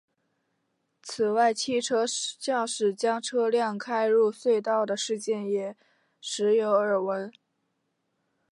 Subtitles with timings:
[1.03, 2.05] 此外汽车
[2.39, 5.77] 驾驶将车辆开入隧道的事件也
[6.19, 7.31] 时有耳闻。